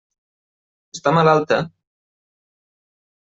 Està 0.99 1.13
malalta? 1.17 1.59